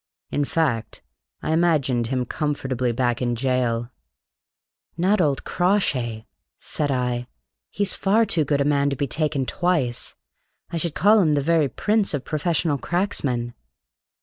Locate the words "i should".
10.71-10.95